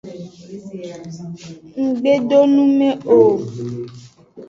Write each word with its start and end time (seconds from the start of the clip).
Ng 1.81 1.89
gbe 1.97 2.13
do 2.29 2.39
nu 2.53 2.63
me 2.77 2.89
o. 3.17 3.19